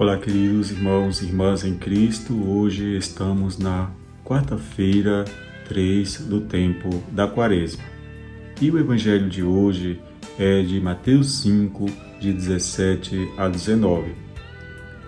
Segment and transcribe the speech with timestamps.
[0.00, 2.32] Olá, queridos irmãos e irmãs em Cristo.
[2.48, 3.90] Hoje estamos na
[4.24, 5.26] quarta-feira,
[5.68, 7.84] 3 do tempo da Quaresma.
[8.58, 10.00] E o evangelho de hoje
[10.38, 11.84] é de Mateus 5,
[12.18, 14.14] de 17 a 19.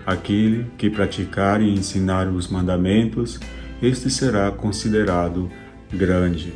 [0.04, 3.40] Aquele que praticar e ensinar os mandamentos,
[3.80, 5.50] este será considerado
[5.90, 6.52] grande.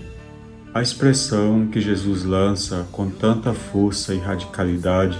[0.74, 5.18] A expressão que Jesus lança com tanta força e radicalidade,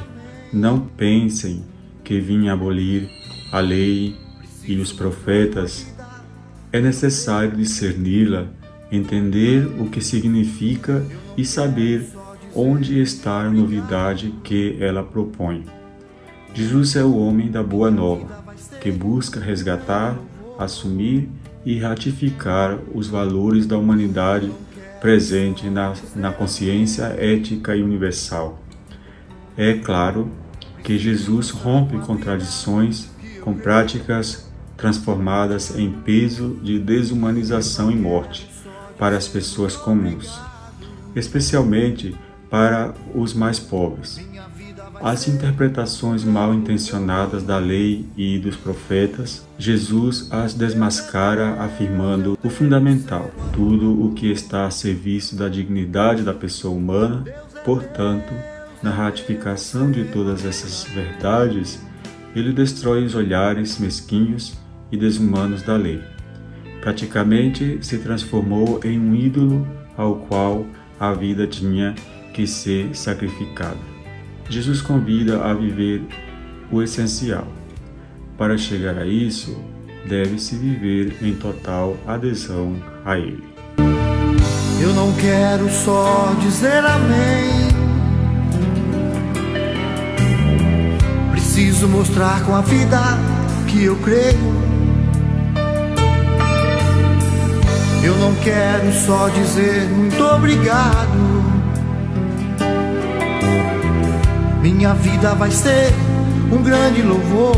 [0.52, 1.64] não pensem
[2.06, 3.10] que vinha abolir
[3.50, 4.14] a lei
[4.64, 5.92] e os profetas,
[6.72, 8.46] é necessário discerni-la,
[8.92, 11.04] entender o que significa
[11.36, 12.06] e saber
[12.54, 15.64] onde está a novidade que ela propõe.
[16.54, 18.44] Jesus é o homem da boa nova,
[18.80, 20.16] que busca resgatar,
[20.56, 21.28] assumir
[21.64, 24.52] e ratificar os valores da humanidade
[25.00, 28.62] presente na, na consciência ética e universal.
[29.56, 30.30] É claro
[30.86, 33.08] que Jesus rompe contradições
[33.40, 38.48] com práticas transformadas em peso de desumanização e morte
[38.96, 40.40] para as pessoas comuns,
[41.16, 42.14] especialmente
[42.48, 44.24] para os mais pobres.
[45.02, 53.32] As interpretações mal intencionadas da lei e dos profetas, Jesus as desmascara afirmando o fundamental:
[53.52, 57.24] tudo o que está a serviço da dignidade da pessoa humana,
[57.64, 58.32] portanto,
[58.86, 61.84] na ratificação de todas essas verdades,
[62.36, 64.56] ele destrói os olhares mesquinhos
[64.92, 66.00] e desumanos da lei.
[66.80, 70.64] Praticamente se transformou em um ídolo ao qual
[71.00, 71.96] a vida tinha
[72.32, 73.80] que ser sacrificada.
[74.48, 76.02] Jesus convida a viver
[76.70, 77.48] o essencial.
[78.38, 79.60] Para chegar a isso,
[80.08, 83.42] deve-se viver em total adesão a Ele.
[84.80, 87.75] Eu não quero só dizer amém
[91.56, 93.00] Preciso mostrar com a vida
[93.66, 94.54] que eu creio.
[98.04, 101.16] Eu não quero só dizer muito obrigado.
[104.60, 105.94] Minha vida vai ser
[106.52, 107.56] um grande louvor.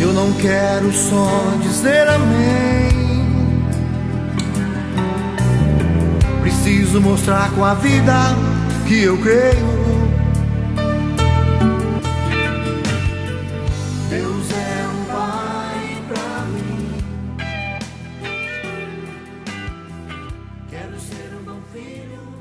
[0.00, 1.28] Eu não quero só
[1.60, 3.64] dizer amém.
[6.40, 8.14] Preciso mostrar com a vida
[8.86, 9.79] que eu creio.
[21.00, 22.39] ser um bom filho.